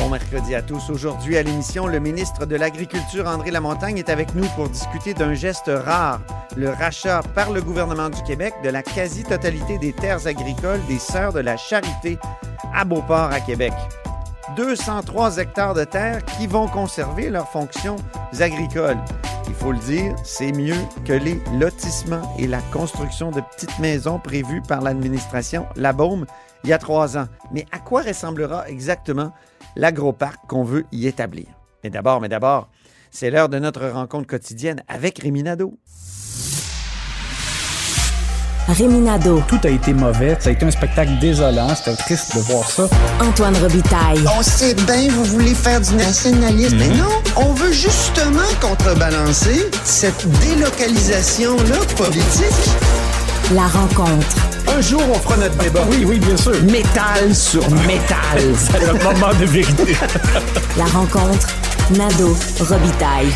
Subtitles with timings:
[0.00, 0.88] Bon mercredi à tous.
[0.88, 5.34] Aujourd'hui à l'émission, le ministre de l'Agriculture, André Lamontagne, est avec nous pour discuter d'un
[5.34, 6.22] geste rare,
[6.56, 11.34] le rachat par le gouvernement du Québec de la quasi-totalité des terres agricoles des Sœurs
[11.34, 12.18] de la Charité
[12.74, 13.74] à Beauport, à Québec.
[14.56, 17.96] 203 hectares de terre qui vont conserver leurs fonctions
[18.40, 18.98] agricoles.
[19.48, 24.18] Il faut le dire, c'est mieux que les lotissements et la construction de petites maisons
[24.18, 26.24] prévues par l'administration La Baume
[26.64, 27.26] il y a trois ans.
[27.52, 29.32] Mais à quoi ressemblera exactement
[29.76, 31.46] l'agroparc qu'on veut y établir?
[31.82, 32.68] Mais d'abord, mais d'abord,
[33.10, 35.78] c'est l'heure de notre rencontre quotidienne avec Réminado.
[38.68, 40.36] Réminado, Tout a été mauvais.
[40.38, 41.74] Ça a été un spectacle désolant.
[41.74, 42.88] C'était triste de voir ça.
[43.20, 44.22] Antoine Robitaille.
[44.38, 46.76] On sait bien, vous voulez faire du nationalisme.
[46.78, 52.70] Mais non, on veut justement contrebalancer cette délocalisation-là politique.
[53.54, 54.49] La rencontre.
[54.68, 55.80] Un jour, on fera notre débat.
[55.90, 56.52] Oui, oui, bien sûr.
[56.64, 58.40] Métal sur métal.
[58.54, 59.94] C'est le moment de vérité.
[60.76, 61.48] La rencontre.
[61.96, 63.28] Nado Robitaille.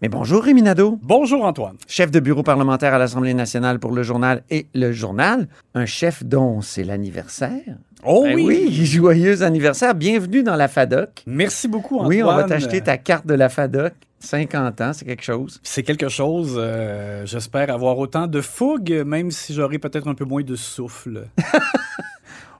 [0.00, 1.74] Mais bonjour Réminado, Bonjour, Antoine.
[1.88, 6.22] chef de bureau parlementaire à l'Assemblée nationale pour le journal et le journal, un chef
[6.24, 7.74] dont c'est l'anniversaire.
[8.04, 11.24] Oh Ben oui, joyeux anniversaire, bienvenue dans la FADOC.
[11.26, 12.08] Merci beaucoup, Antoine.
[12.10, 13.92] Oui, on va t'acheter ta carte de la FADOC.
[14.20, 15.60] 50 ans, c'est quelque chose.
[15.62, 16.54] C'est quelque chose.
[16.58, 21.28] euh, J'espère avoir autant de fougue, même si j'aurai peut-être un peu moins de souffle.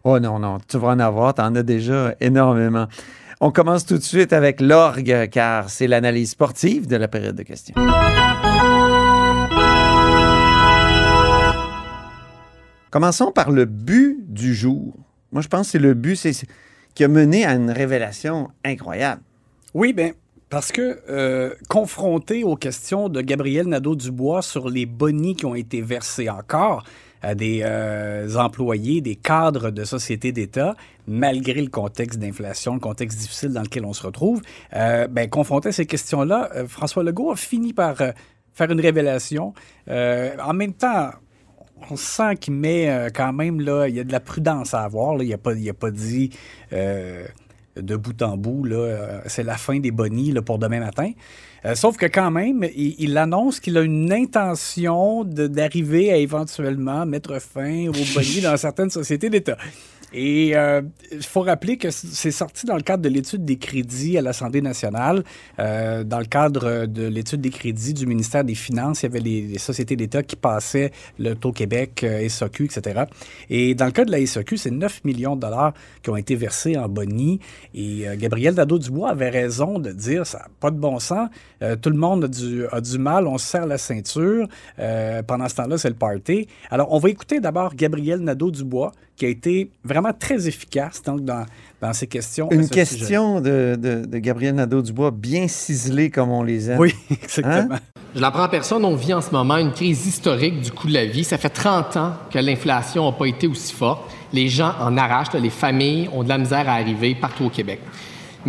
[0.04, 2.86] Oh non, non, tu vas en avoir, t'en as déjà énormément.
[3.40, 7.42] On commence tout de suite avec l'orgue, car c'est l'analyse sportive de la période de
[7.42, 7.74] questions.
[12.90, 14.94] Commençons par le but du jour.
[15.32, 16.26] Moi, je pense que c'est le but
[16.94, 19.20] qui a mené à une révélation incroyable.
[19.74, 20.12] Oui, bien,
[20.50, 25.82] parce que euh, confronté aux questions de Gabriel Nadeau-Dubois sur les bonis qui ont été
[25.82, 26.84] versés encore
[27.22, 33.18] à des euh, employés, des cadres de sociétés d'État, malgré le contexte d'inflation, le contexte
[33.18, 34.40] difficile dans lequel on se retrouve,
[34.74, 38.12] euh, ben, confronté à ces questions-là, euh, François Legault a fini par euh,
[38.52, 39.52] faire une révélation.
[39.88, 41.10] Euh, en même temps,
[41.90, 45.22] on sent qu'il met quand même, là, il y a de la prudence à avoir.
[45.22, 46.30] Il n'a pas, a pas dit
[47.80, 51.12] de bout en bout, euh, c'est la fin des bonnies là, pour demain matin.
[51.64, 57.40] Euh, sauf que quand même, il, annonce qu'il a une intention d'arriver à éventuellement mettre
[57.40, 59.56] fin aux bonnies dans certaines sociétés d'État.
[60.12, 60.80] Et euh,
[61.12, 64.62] il faut rappeler que c'est sorti dans le cadre de l'étude des crédits à l'Assemblée
[64.62, 65.22] nationale.
[65.58, 69.20] Euh, dans le cadre de l'étude des crédits du ministère des Finances, il y avait
[69.20, 73.04] les, sociétés d'État qui passaient le taux Québec, euh, SAQ, etc.
[73.50, 76.36] Et dans le cas de la SAQ, c'est 9 millions de dollars qui ont été
[76.36, 77.40] versés en boni.
[77.74, 81.28] Et euh, Gabriel Nadeau-Dubois avait raison de dire ça n'a pas de bon sens.
[81.62, 84.46] Euh, tout le monde a du, a du mal, on se serre la ceinture.
[84.78, 86.46] Euh, pendant ce temps-là, c'est le party.
[86.70, 91.44] Alors, on va écouter d'abord Gabriel Nadeau-Dubois, qui a été vraiment très efficace donc, dans,
[91.80, 92.48] dans ces questions.
[92.50, 96.78] à Une ce question de, de- de Gabriel Nadeau-Dubois, bien ciselée comme on les aime.
[96.78, 97.76] Oui, exactement.
[98.14, 100.94] Je l'apprends en personne, on vit en ce moment une crise historique du coût de
[100.94, 101.24] la vie.
[101.24, 104.10] Ça fait 30 ans que l'inflation n'a pas été aussi forte.
[104.32, 107.50] Les gens en arrachent, là, les familles ont de la misère à arriver partout au
[107.50, 107.80] Québec.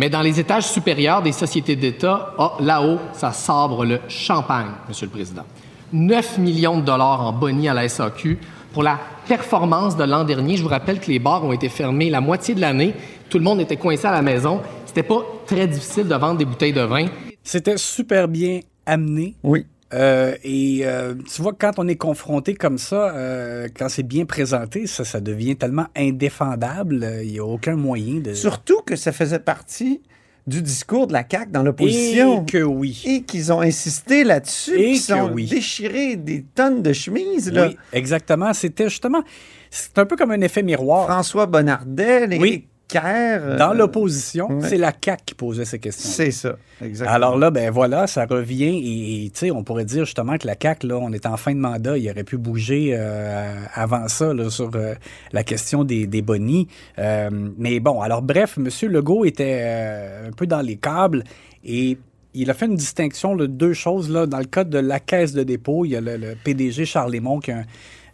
[0.00, 5.04] Mais dans les étages supérieurs des sociétés d'État, ah, là-haut, ça sabre le champagne, Monsieur
[5.04, 5.44] le Président.
[5.92, 8.38] 9 millions de dollars en boni à la SAQ
[8.72, 10.56] pour la performance de l'an dernier.
[10.56, 12.94] Je vous rappelle que les bars ont été fermés la moitié de l'année.
[13.28, 14.62] Tout le monde était coincé à la maison.
[14.86, 17.04] C'était pas très difficile de vendre des bouteilles de vin.
[17.44, 19.34] C'était super bien amené.
[19.42, 19.66] Oui.
[19.92, 24.24] Euh, et euh, tu vois, quand on est confronté comme ça, euh, quand c'est bien
[24.24, 27.20] présenté, ça, ça devient tellement indéfendable.
[27.22, 28.34] Il n'y a aucun moyen de.
[28.34, 30.00] Surtout que ça faisait partie
[30.46, 32.42] du discours de la CAQ dans l'opposition.
[32.42, 33.02] Et que oui.
[33.04, 35.46] Et qu'ils ont insisté là-dessus, Et qu'ils ont oui.
[35.46, 37.52] déchiré des tonnes de chemises.
[37.52, 37.68] Là.
[37.68, 38.52] Oui, exactement.
[38.52, 39.22] C'était justement.
[39.70, 41.06] C'est un peu comme un effet miroir.
[41.06, 42.66] François Bonnardel, Éric Oui.
[42.96, 44.68] Euh, Dans l'opposition, ouais.
[44.68, 46.08] c'est la CAQ qui posait ces questions.
[46.10, 47.14] C'est ça, exactement.
[47.14, 48.78] Alors là, ben voilà, ça revient
[49.24, 51.52] et, tu sais, on pourrait dire justement que la CAQ, là, on est en fin
[51.54, 54.94] de mandat, il aurait pu bouger euh, avant ça là, sur euh,
[55.32, 56.68] la question des, des bonnies.
[56.98, 58.68] Euh, mais bon, alors bref, M.
[58.90, 61.24] Legault était un peu dans les câbles
[61.64, 61.98] et
[62.34, 64.10] il a fait une distinction de deux choses.
[64.10, 64.26] Là.
[64.26, 67.12] Dans le cas de la caisse de dépôt, il y a le, le PDG Charles
[67.12, 67.64] Lémon qui a un-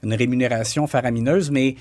[0.02, 1.74] une rémunération faramineuse, mais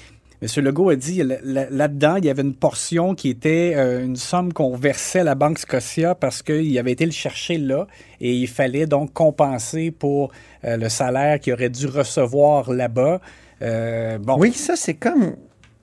[0.57, 0.63] M.
[0.63, 4.15] Legault a dit là- là- là-dedans, il y avait une portion qui était euh, une
[4.15, 7.87] somme qu'on versait à la Banque Scotia parce qu'il avait été le chercher là
[8.21, 10.31] et il fallait donc compenser pour
[10.63, 13.21] euh, le salaire qu'il aurait dû recevoir là-bas.
[13.61, 15.35] Euh, bon, Oui, ça, c'est comme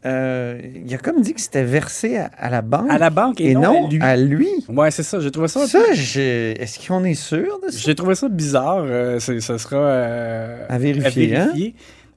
[0.04, 2.90] euh, il a comme dit que c'était versé à, à la banque.
[2.90, 4.48] À la banque et, et non, à lui.
[4.68, 4.72] à.
[4.72, 5.20] Ouais, c'est ça.
[5.20, 5.64] J'ai trouvé ça.
[5.68, 7.78] Ça, est-ce qu'on est sûr de ça?
[7.78, 8.84] J'ai trouvé ça bizarre.
[9.20, 11.52] ça sera euh, À vérifier, hein?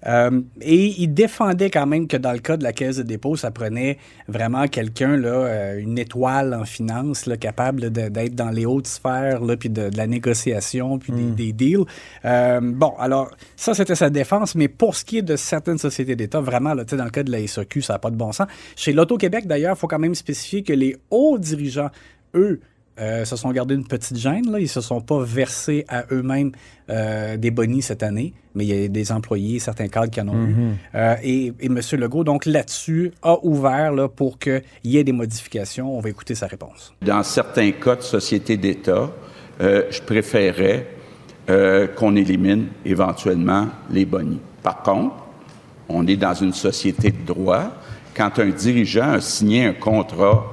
[0.05, 3.35] Euh, et il défendait quand même que dans le cas de la caisse de dépôt,
[3.35, 3.97] ça prenait
[4.27, 9.41] vraiment quelqu'un, là, euh, une étoile en finance, là, capable d'être dans les hautes sphères,
[9.43, 11.35] là, puis de, de la négociation, puis Hmm.
[11.35, 11.85] des, des deals.
[12.25, 16.15] Euh, bon, alors, ça, c'était sa défense, mais pour ce qui est de certaines sociétés
[16.15, 18.15] d'État, vraiment, là, tu sais, dans le cas de la SAQ, ça n'a pas de
[18.15, 18.47] bon sens.
[18.75, 21.89] Chez l'Auto-Québec, d'ailleurs, il faut quand même spécifier que les hauts dirigeants,
[22.33, 22.59] eux,
[22.99, 24.51] euh, se sont gardés une petite gêne.
[24.51, 24.59] Là.
[24.59, 26.51] Ils se sont pas versés à eux-mêmes
[26.89, 30.29] euh, des bonnies cette année, mais il y a des employés, certains cadres qui en
[30.29, 30.55] ont eu.
[30.95, 31.79] Euh, et, et M.
[31.93, 35.97] Legault, donc là-dessus, a ouvert là, pour qu'il y ait des modifications.
[35.97, 36.93] On va écouter sa réponse.
[37.01, 39.11] Dans certains cas de société d'État,
[39.61, 40.87] euh, je préférerais
[41.49, 44.39] euh, qu'on élimine éventuellement les bonnies.
[44.63, 45.15] Par contre,
[45.87, 47.71] on est dans une société de droit.
[48.15, 50.43] Quand un dirigeant a signé un contrat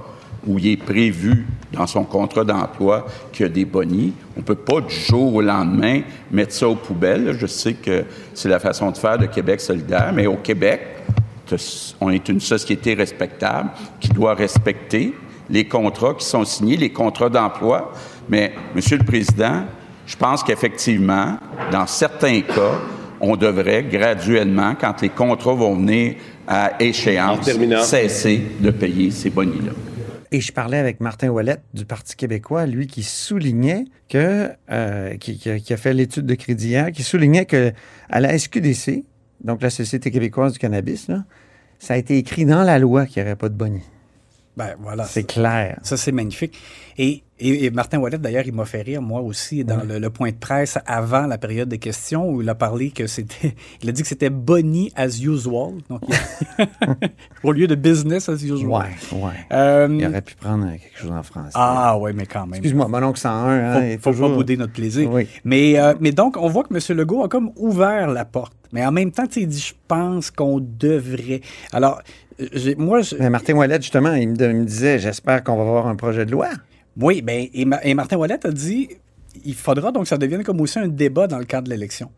[0.46, 4.44] où il est prévu dans son contrat d'emploi qu'il y a des bonnies, on ne
[4.44, 6.00] peut pas du jour au lendemain
[6.30, 7.36] mettre ça aux poubelles.
[7.38, 8.04] Je sais que
[8.34, 10.80] c'est la façon de faire de Québec solidaire, mais au Québec,
[12.00, 15.14] on est une société respectable qui doit respecter
[15.50, 17.92] les contrats qui sont signés, les contrats d'emploi.
[18.28, 19.64] Mais, Monsieur le Président,
[20.06, 21.36] je pense qu'effectivement,
[21.70, 22.80] dans certains cas,
[23.20, 26.14] on devrait graduellement, quand les contrats vont venir
[26.48, 27.48] à échéance,
[27.82, 29.72] cesser de payer ces bonnies-là.
[30.34, 35.38] Et je parlais avec Martin Ouellette du Parti québécois, lui qui soulignait que, euh, qui,
[35.46, 37.72] a, fait l'étude de crédit hier, qui soulignait que
[38.08, 39.04] à la SQDC,
[39.44, 41.10] donc la Société québécoise du cannabis,
[41.78, 43.82] ça a été écrit dans la loi qu'il n'y aurait pas de bonnie.
[44.56, 45.04] Ben voilà.
[45.04, 45.78] C'est clair.
[45.82, 46.58] Ça, c'est magnifique.
[46.98, 50.10] Et, et, et Martin Wallet, d'ailleurs, il m'a fait rire, moi aussi, dans le, le
[50.10, 53.54] point de presse avant la période des questions, où il a parlé que c'était.
[53.82, 55.76] Il a dit que c'était Bonnie as usual.
[55.88, 56.02] Donc,
[57.42, 58.66] au lieu de business as usual.
[58.66, 59.32] Ouais, ouais.
[59.52, 61.52] Euh, Il aurait pu prendre quelque chose en français.
[61.54, 62.54] ah, ouais, mais quand même.
[62.54, 65.10] Excuse-moi, mon oncle 101, hein, faut, il est faut toujours- pas bouder notre plaisir.
[65.10, 65.26] Oui.
[65.44, 66.96] Mais, euh, mais donc, on voit que M.
[66.98, 68.52] Legault a comme ouvert la porte.
[68.72, 71.40] Mais en même temps, il dit, je pense qu'on devrait.
[71.72, 72.00] Alors,
[72.78, 76.24] moi, je- Mais Martin Ouellette, justement, il me, disait J'espère qu'on va avoir un projet
[76.26, 76.48] de loi.
[77.00, 78.88] Oui, ben, et, Ma- et Martin Wallet a dit
[79.46, 82.10] il faudra donc que ça devienne comme aussi un débat dans le cadre de l'élection.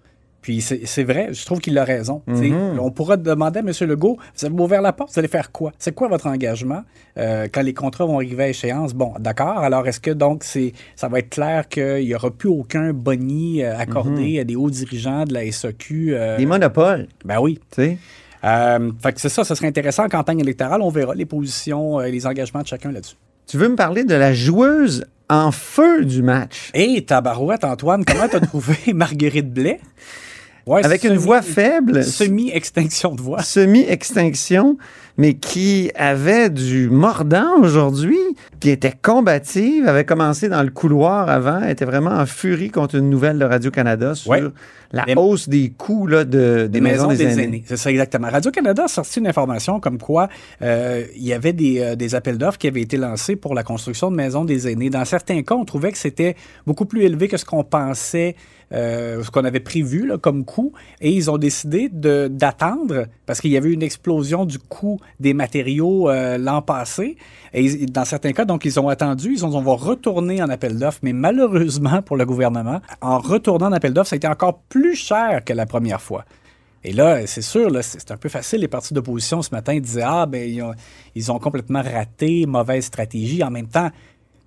[0.43, 2.21] Puis c'est vrai, je trouve qu'il a raison.
[2.27, 2.79] Mhm.
[2.79, 3.71] On pourra demander à M.
[3.89, 5.73] Legault vous avez ouvert la porte, vous allez faire quoi?
[5.79, 6.83] C'est quoi votre engagement
[7.17, 8.93] euh, quand les contrats vont arriver à échéance?
[8.93, 9.59] Bon, d'accord.
[9.61, 13.63] Alors est-ce que donc c'est ça va être clair qu'il n'y aura plus aucun boni
[13.63, 17.59] euh, accordé à des hauts dirigeants de la SAQ euh, Des monopoles, Ben oui.
[17.75, 17.99] tu sais?
[18.45, 20.83] Euh, fait que c'est ça, ce serait intéressant en campagne électorale.
[20.83, 23.17] On verra les positions et les engagements de chacun là-dessus.
[23.47, 26.71] Tu veux me parler de la joueuse en feu du match?
[26.75, 29.81] Hé, tabarouette, Antoine, comment t'as trouvé Marguerite Blais?
[30.67, 33.43] Ouais, Avec une voix faible, Semi-extinction de voix.
[33.43, 34.77] semi-extinction,
[35.17, 38.19] mais qui avait du mordant aujourd'hui,
[38.61, 43.11] qui était combative, avait commencé dans le couloir avant, était vraiment en furie contre une
[43.11, 44.43] nouvelle de Radio-Canada sur Ouais.
[44.93, 47.63] la hausse des coûts là, de, des, maisons, des, aînés.
[47.67, 48.29] C'est ça, exactement.
[48.29, 50.29] Radio-Canada a sorti une information comme quoi
[50.63, 53.63] euh, il y avait des, euh, des appels d'offres qui avaient été lancés pour la
[53.63, 54.91] construction de maisons des aînés.
[54.91, 56.35] Dans certains cas, on trouvait que c'était
[56.67, 58.37] beaucoup plus élevé que ce qu'on pensait,
[58.73, 60.73] euh, ce qu'on avait prévu là, comme coût.
[61.01, 66.09] Et ils ont décidé d'attendre parce qu'il y avait une explosion du coût des matériaux
[66.11, 67.17] euh, l'an passé.
[67.53, 70.79] Et dans certains cas, donc, ils ont attendu, ils ont, on va retourner en appel
[70.79, 74.61] d'offres, mais malheureusement pour le gouvernement, en retournant en appel d'offres, ça a été encore
[74.69, 76.25] plus cher que la première fois.
[76.87, 78.61] Et là, c'est sûr, c'est un peu facile.
[78.61, 80.73] Les partis d'opposition ce matin disaient Ah, ben, ils ont,
[81.15, 83.43] ils ont complètement raté, mauvaise stratégie.
[83.43, 83.91] En même temps,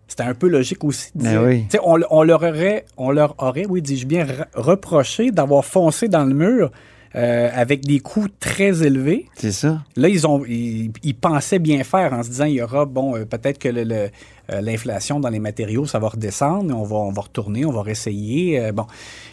[0.07, 1.41] c'était un peu logique aussi de Ben dire.
[1.43, 1.63] oui.
[1.63, 5.65] Tu sais, On, on leur aurait, on leur aurait, oui, dis-je bien, re- reproché d'avoir
[5.65, 6.71] foncé dans le mur
[7.17, 9.25] euh, avec des coûts très élevés.
[9.35, 9.83] C'est ça.
[9.95, 13.15] Là, ils, ont, ils, ils pensaient bien faire en se disant il y aura, bon,
[13.17, 14.09] euh, peut-être que le- le,
[14.51, 17.81] euh, l'inflation dans les matériaux, ça va redescendre, on va, on va retourner, on va
[17.81, 18.71] réessayer.
[18.71, 18.85] bon,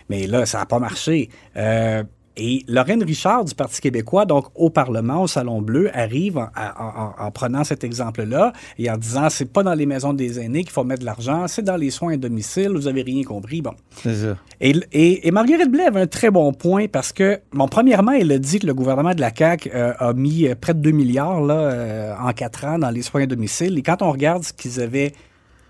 [0.09, 1.29] mais là, ça n'a pas marché.
[2.37, 6.85] Et Lorraine Richard du Parti québécois, donc au Parlement, au Salon Bleu, arrive en, en-
[7.21, 10.63] en- en prenant cet exemple-là et en disant c'est pas dans les maisons des aînés
[10.65, 13.63] qu'il faut mettre de l'argent, c'est dans les soins à domicile, vous avez rien compris.
[13.63, 13.75] Bon.
[14.03, 14.37] C'est ça.
[14.61, 18.33] Et, et, et Marguerite Blais avait un très bon point parce que, bon, premièrement, elle
[18.33, 20.91] a dit que le gouvernement de la CAQ euh, a mis euh, près de 2
[20.91, 23.79] milliards là, euh, en quatre ans dans les soins à domicile.
[23.79, 25.13] Et quand on regarde ce qu'ils avaient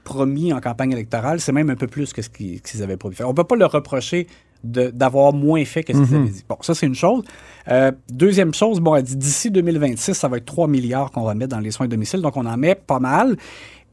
[0.05, 3.17] promis en campagne électorale, c'est même un peu plus que ce qu'ils avaient promis.
[3.23, 4.27] On ne peut pas leur reprocher
[4.65, 6.45] d'avoir moins fait que ce qu'ils avaient dit.
[6.49, 7.23] Bon, ça, c'est une chose.
[7.69, 11.35] Euh, deuxième chose, bon, elle dit d'ici 2026, ça va être 3 milliards qu'on va
[11.35, 12.21] mettre dans les soins à domicile.
[12.21, 13.37] Donc, on en met pas mal.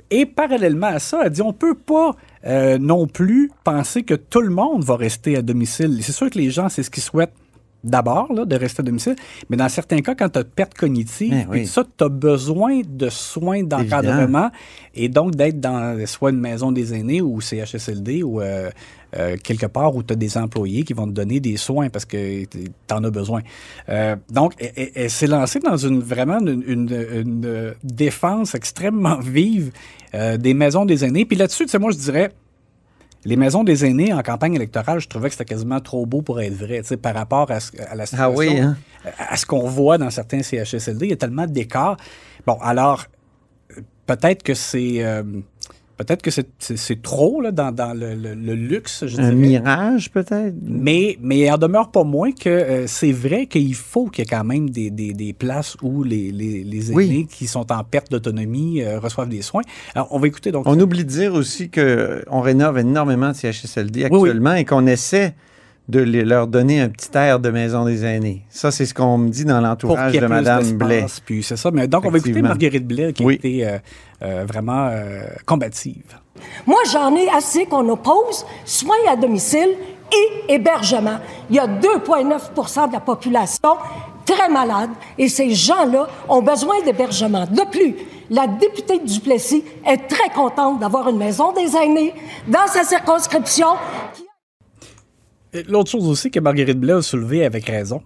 [0.10, 4.42] Et parallèlement à ça, elle dit on peut pas euh, non plus penser que tout
[4.42, 6.00] le monde va rester à domicile.
[6.02, 7.34] C'est sûr que les gens, c'est ce qu'ils souhaitent
[7.84, 9.16] d'abord, de rester à domicile.
[9.50, 11.60] Mais dans certains cas, quand tu as perte cognitive, oui.
[11.60, 14.52] puis ça, tu as besoin de soins d'encadrement
[14.94, 18.70] et donc d'être dans soit une maison des aînés ou CHSLD ou euh,
[19.18, 22.06] euh, quelque part où tu as des employés qui vont te donner des soins parce
[22.06, 23.42] que tu en as besoin.
[23.90, 24.54] Euh, donc,
[24.96, 29.72] elle, s'est lancée dans une vraiment une, une- une, défense extrêmement vive
[30.14, 31.26] euh, des maisons des aînés.
[31.26, 32.32] Puis là-dessus, tu sais, moi, je dirais,
[33.26, 36.42] les maisons des aînés en campagne électorale, je trouvais que c'était quasiment trop beau pour
[36.42, 38.78] être vrai, tu sais, par rapport à, ce- à la situation, Ah oui, hein?
[39.18, 41.06] à ce qu'on voit dans certains CHSLD.
[41.06, 41.98] Il y a tellement d'écarts.
[42.48, 43.06] Bon, alors,
[44.08, 45.04] peut-être que c'est...
[45.04, 45.24] euh,
[46.04, 49.36] Peut-être que c'est- trop là, dans, dans le, le- le luxe, je Un dirais.
[49.36, 50.56] mirage, peut-être?
[50.62, 54.28] Mais, mais il en demeure pas moins que euh, c'est vrai qu'il faut qu'il y
[54.28, 57.28] ait quand même des, des- des places où les, les, les aînés Oui.
[57.30, 59.62] qui sont en perte d'autonomie euh, reçoivent des soins.
[59.96, 60.64] Alors, on va écouter donc.
[60.68, 64.30] On oublie de dire aussi qu'on rénove énormément de CHSLD Oui, oui.
[64.30, 65.34] actuellement et qu'on essaie
[65.92, 68.42] de les- leur donner un petit air de maison des aînés.
[68.50, 71.06] Ça, c'est ce qu'on me dit dans l'entourage de Mme Blais.
[71.26, 71.70] Puis c'est ça.
[71.72, 72.42] Mais donc, on va écouter.
[72.42, 73.34] Marguerite Blais qui Oui.
[73.34, 73.78] a été euh,
[74.24, 76.04] euh, vraiment euh, combative.
[76.66, 79.70] Moi, j'en ai assez qu'on oppose soins à domicile
[80.12, 81.20] et hébergement.
[81.50, 83.76] Il y a 2,9% de la population
[84.26, 87.46] très malade et ces gens-là ont besoin d'hébergement.
[87.46, 87.96] De plus,
[88.30, 92.14] la députée de Duplessis est très contente d'avoir une maison des aînés
[92.48, 93.68] dans sa circonscription.
[94.18, 94.24] Et
[95.68, 98.02] L'autre chose aussi que Marguerite Blais a soulevé avec raison,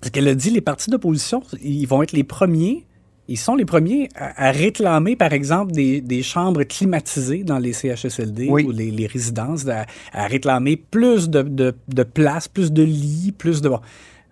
[0.00, 2.86] c'est qu'elle a dit les partis d'opposition, ils vont être les premiers,
[3.28, 7.72] ils sont les premiers à, à réclamer, par exemple, des, des chambres climatisées dans les
[7.72, 8.64] CHSLD Oui.
[8.64, 13.34] ou les, les résidences, à, à réclamer plus de, de, de places, plus de lits,
[13.36, 13.68] plus de...
[13.68, 13.80] bon.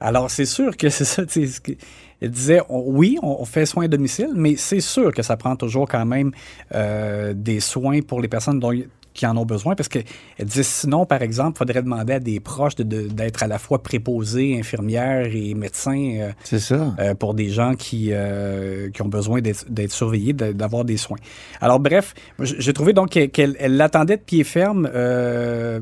[0.00, 1.72] Alors, c'est sûr que c'est ça, tu sais, ce que-
[2.20, 5.36] elle disait, on- oui, on, on fait soins à domicile, mais c'est sûr que ça
[5.36, 6.30] prend toujours quand même
[6.74, 8.72] euh, des soins pour les personnes dont,
[9.14, 10.04] qui en ont besoin, parce qu'elle
[10.42, 13.58] disait, sinon, par exemple, il faudrait demander à des proches de- de- d'être à la
[13.58, 16.94] fois préposés, infirmières et médecins euh, C'est ça.
[16.98, 21.18] euh, pour des gens qui, euh, qui ont besoin d'être d'être surveillés, d'avoir des soins.
[21.60, 24.90] Alors, bref, j'ai trouvé donc qu'elle qu'elle- elle l'attendait de pied ferme,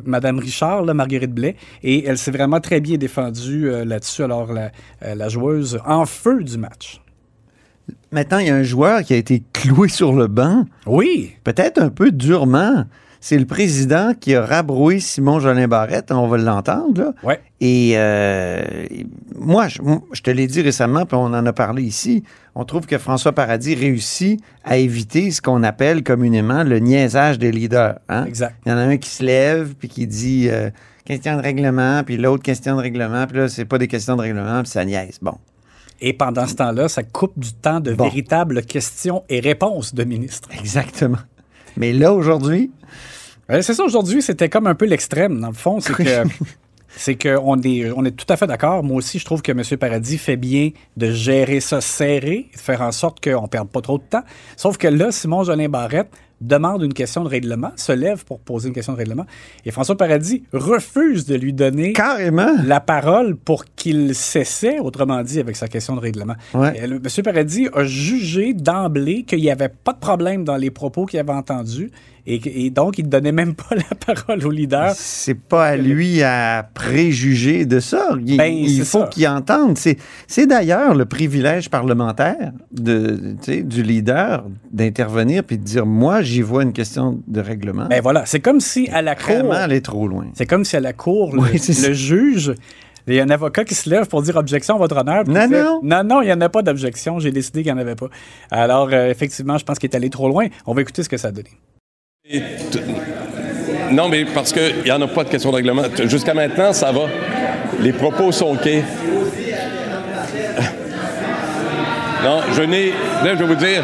[0.05, 4.23] Madame Richard, là, Marguerite Blais, et elle s'est vraiment très bien défendue là-dessus.
[4.25, 4.71] Alors, la,
[5.15, 7.01] la joueuse en feu du match.
[8.13, 11.81] Maintenant, il y a un joueur qui a été cloué sur le banc, Oui, peut-être
[11.81, 12.85] un peu durement.
[13.25, 17.15] C'est le président qui a rabroué Simon Jolin Barrette, on va l'entendre.
[17.23, 17.41] ouais.
[17.61, 18.61] Et euh,
[19.37, 19.79] moi, je,
[20.13, 22.25] je te l'ai dit récemment, puis on en a parlé ici,
[22.57, 27.53] on trouve que François Paradis réussit à éviter ce qu'on appelle communément le niaisage des
[27.53, 28.01] leaders.
[28.09, 28.25] hein.
[28.25, 28.57] Exact.
[28.67, 30.71] Il y en a un qui se lève, puis qui dit euh,
[31.05, 34.23] question de règlement, puis l'autre question de règlement, puis là, c'est pas des questions de
[34.23, 35.19] règlement, puis ça niaise.
[35.23, 35.39] Bon.
[36.01, 38.03] Et pendant ce temps-là, ça coupe du temps de Bon.
[38.05, 40.49] véritables questions et réponses de ministres.
[40.59, 41.19] Exactement.
[41.77, 42.73] Mais là, aujourd'hui,
[43.53, 45.81] Euh, c'est ça, aujourd'hui, c'était comme un peu l'extrême, dans le fond.
[45.81, 46.25] C'est que.
[46.95, 48.83] C'est qu'on est, on est tout à fait d'accord.
[48.83, 49.63] Moi aussi, je trouve que M.
[49.79, 53.81] Paradis fait bien de gérer ça serré, de faire en sorte qu'on ne perde pas
[53.81, 54.23] trop de temps.
[54.59, 56.11] Sauf que là, Simon Jolin Barrette
[56.47, 59.27] demande une question de règlement, se lève pour poser une question de règlement,
[59.65, 62.49] et François Paradis refuse de lui donner carrément.
[62.65, 66.35] la parole pour qu'il s'essaie, autrement dit, avec sa question de règlement.
[66.55, 66.87] Ouais.
[66.87, 67.23] Le- M.
[67.25, 71.33] Paradis a jugé d'emblée qu'il n'y avait pas de problème dans les propos qu'il avait
[71.33, 71.91] entendus
[72.25, 74.93] et, donc il ne donnait même pas la parole au leader.
[74.95, 78.11] C'est pas à lui à préjuger de ça.
[78.25, 79.77] Il, Ben, il faut qu'il entende.
[79.77, 86.63] C'est, d'ailleurs le privilège parlementaire de, du leader d'intervenir puis de dire moi, j'y vois
[86.63, 87.87] une question de règlement.
[87.87, 90.27] Ben voilà, c'est comme si à la cour, Vraiment aller trop loin.
[90.35, 92.55] c'est comme si à la cour, le, Oui, juge,
[93.07, 95.25] il y a un avocat qui se lève pour dire objection, votre honneur.
[95.27, 95.81] Non, non.
[95.83, 97.19] non, non, il n'y en a pas d'objection.
[97.19, 98.09] J'ai décidé qu'il n'y en avait pas.
[98.51, 100.47] Alors, euh, effectivement, je pense qu'il est allé trop loin.
[100.67, 101.51] On va écouter ce que ça a donné.
[103.91, 105.83] Non, mais parce qu'il n'y en a pas de question de règlement.
[106.05, 107.07] Jusqu'à maintenant, ça va.
[107.81, 108.69] Les propos sont OK.
[112.23, 112.91] Non, je n'ai.
[113.25, 113.83] Là, je vais vous dire,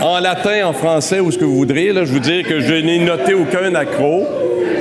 [0.00, 2.74] en latin, en français, ou ce que vous voudrez, là, je vous dire que je
[2.74, 4.26] n'ai noté aucun accro.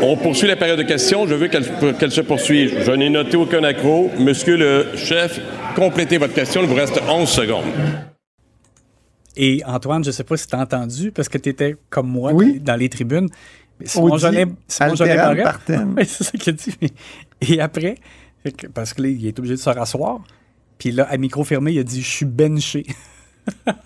[0.01, 1.27] On poursuit la période de questions.
[1.27, 2.83] Je veux qu'elle se poursuive.
[2.85, 4.11] Je n'ai noté aucun accro.
[4.19, 5.39] Monsieur le chef,
[5.75, 6.61] complétez votre question.
[6.61, 7.63] Il vous reste 11 secondes.
[9.35, 12.07] Et Antoine, je ne sais pas si tu as entendu, parce que tu étais comme
[12.07, 12.59] moi Oui.
[12.59, 13.29] dans les tribunes.
[13.83, 14.49] Simon Jolin.
[15.97, 16.75] Oui, c'est ça qu'il a dit.
[16.81, 16.89] mais-
[17.41, 17.95] Et après,
[18.73, 20.19] parce que là, il est obligé de se rasseoir.
[20.77, 22.85] Puis là, à micro fermé, il a dit Je suis benché.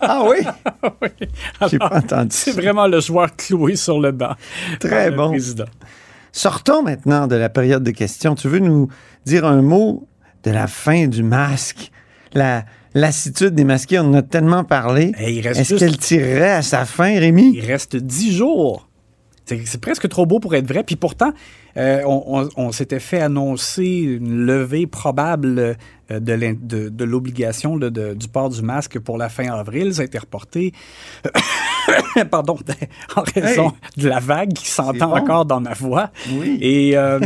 [0.00, 0.38] Ah oui?
[1.02, 1.28] Oui.
[1.70, 4.34] J'ai pas entendu C'est vraiment le joueur cloué sur le banc.
[4.80, 5.30] Très bon.
[5.30, 5.64] président.
[6.32, 8.34] Sortons maintenant de la période de questions.
[8.34, 8.88] Tu veux nous
[9.24, 10.06] dire un mot
[10.44, 11.90] de la fin du masque?
[12.34, 15.12] La lassitude des masqués, on en a tellement parlé.
[15.16, 17.52] Reste Est-ce juste- qu'elle tirerait à sa fin, Rémi?
[17.56, 18.88] Il reste 10 jours.
[19.46, 20.84] C'est c'est presque trop beau pour être vrai.
[20.84, 21.32] Puis pourtant,
[21.78, 25.76] euh, on, on- on s'était fait annoncer une levée probable
[26.10, 29.94] euh, de l'obligation de- de- du port du masque pour la fin avril.
[29.94, 30.72] Ça a été reporté,
[32.30, 32.56] pardon,
[33.16, 35.16] en raison de la vague qui s'entend bon.
[35.16, 36.10] encore dans ma voix.
[36.32, 36.58] Oui.
[36.60, 37.20] Et, euh,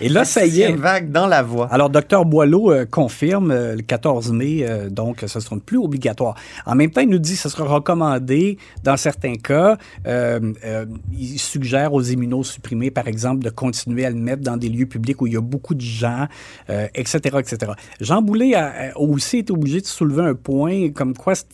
[0.00, 0.50] et là, ça y est.
[0.50, 1.68] Sixième vague dans la voie.
[1.70, 6.34] Alors, Dr Boileau euh, confirme euh, le 14 mai, donc ce ne sera plus obligatoire.
[6.66, 9.76] En même temps, il nous dit que ce sera recommandé dans certains cas.
[10.06, 15.20] Il suggère aux immunosupprimés, par exemple, de continuer à le mettre dans des lieux publics
[15.22, 16.26] où il y a beaucoup de gens,
[16.70, 17.72] euh, etc., etc.
[18.00, 21.46] Jean Boulet a, a aussi été obligé de soulever un point comme quoi c'est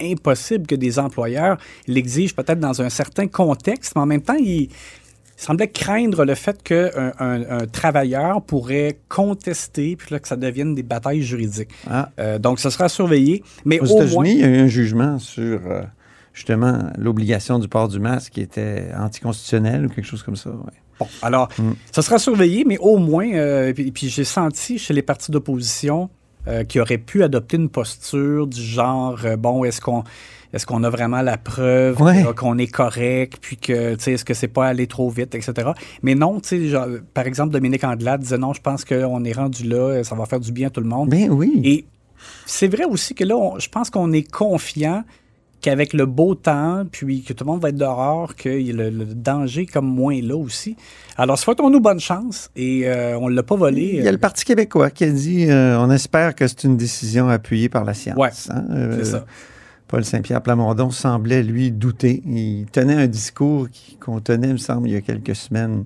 [0.00, 1.56] impossible que des employeurs
[1.86, 4.68] l'exigent peut-être dans un certain contexte, mais en même temps, il
[5.36, 10.74] semblait craindre le fait qu'un un, un travailleur pourrait contester, puis là, que ça devienne
[10.74, 11.70] des batailles juridiques.
[11.88, 12.10] Ah.
[12.18, 13.42] Euh, donc, ce sera surveillé.
[13.64, 15.82] Mais Aux au États-Unis, moins, il y a eu un jugement sur euh,
[16.34, 20.50] justement l'obligation du port du masque qui était anticonstitutionnel ou quelque chose comme ça.
[20.50, 20.79] ouais.
[21.00, 21.72] Bon, alors, Mm.
[21.92, 26.10] ça sera surveillé, mais au moins, euh, puis, puis j'ai senti chez les partis d'opposition
[26.46, 30.04] euh, qui auraient pu adopter une posture du genre, euh, bon, est-ce qu'on
[30.52, 32.24] est-ce qu'on a vraiment la preuve Ouais.
[32.36, 35.70] qu'on est correct, puis que, tu sais, est-ce que c'est pas aller trop vite, etc.
[36.02, 36.76] Mais non, tu sais,
[37.14, 40.40] par exemple, Dominique Andelade disait non, je pense qu'on est rendu là, ça va faire
[40.40, 41.08] du bien à tout le monde.
[41.10, 41.60] Ben oui.
[41.62, 41.84] Et
[42.46, 45.04] c'est vrai aussi que là, on- je pense qu'on est confiant
[45.60, 49.04] qu'avec le beau temps, puis que tout le monde va être dehors, que le, le
[49.04, 50.76] danger comme moins là aussi.
[51.16, 53.96] Alors, souhaitons-nous bonne chance et euh, on ne l'a pas volé.
[53.98, 56.76] Il y a le Parti québécois qui a dit euh, on espère que c'est une
[56.76, 58.16] décision appuyée par la science.
[58.16, 58.64] Ouais, hein.
[58.70, 59.26] Euh, c'est ça.
[59.88, 62.22] Paul Saint-Pierre Plamondon semblait, lui, douter.
[62.24, 63.66] Il tenait un discours
[63.98, 65.84] qu'on tenait, il me semble, il y a quelques semaines.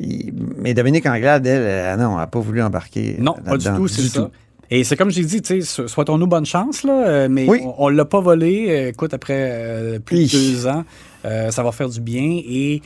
[0.00, 3.16] Il- mais Dominique Anglade, elle, elle, non, elle n'a pas voulu embarquer.
[3.20, 4.30] Non, pas du tout, c'est ça.
[4.74, 7.60] Et c'est comme j'ai dit, souhaitons-nous bonne chance, là, euh, mais Oui.
[7.76, 8.68] on ne l'a pas volé.
[8.70, 10.82] Euh, Écoute, après euh, plus de deux ans,
[11.22, 12.40] ça va faire du bien.
[12.42, 12.80] Et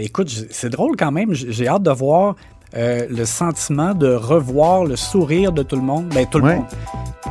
[0.00, 1.34] écoute, c'est drôle quand même.
[1.34, 2.36] J'ai hâte de voir
[2.76, 6.06] euh, le sentiment de revoir le sourire de tout le monde.
[6.14, 6.56] Ben, tout le Ouais.
[6.56, 6.66] monde.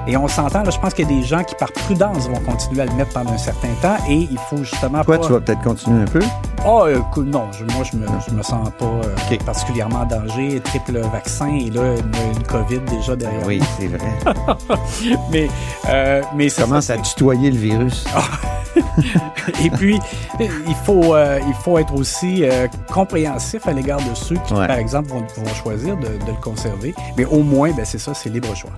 [0.07, 2.39] Et on s'entend, là, je pense qu'il y a des gens qui, par prudence, vont
[2.39, 3.95] continuer à le mettre pendant un certain temps.
[4.07, 5.25] Et il faut justement Toi, pas...
[5.25, 6.19] tu vas peut-être continuer un peu?
[6.63, 10.05] Ah, euh, écoute, non, je- moi, je me, je me sens pas euh, particulièrement en
[10.05, 10.60] danger.
[10.63, 14.13] Triple vaccin et là, une, une COVID déjà derrière Oui, c'est vrai.
[15.31, 15.47] mais
[15.89, 18.03] euh, mais c'est Commence à tutoyer le virus.
[19.63, 19.99] Et puis,
[20.39, 24.67] il faut, euh, il faut être aussi euh, compréhensif à l'égard de ceux qui, Ouais.
[24.67, 26.93] par exemple, vont, vont choisir de, le conserver.
[27.17, 28.71] Mais au moins, ben, c'est ça, c'est libre choix.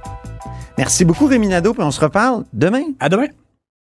[0.77, 2.83] Merci beaucoup, Rémi Nadeau, puis on se reparle demain.
[2.99, 3.27] À demain!